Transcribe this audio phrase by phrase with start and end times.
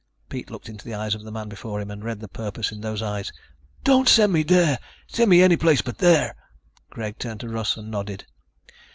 [0.29, 2.81] Pete looked into the eyes of the man before him and read the purpose in
[2.81, 3.31] those eyes.
[3.83, 4.79] "Don't send me there!
[5.05, 6.33] Send me any place but there!"
[6.89, 8.25] Greg turned to Russ and nodded.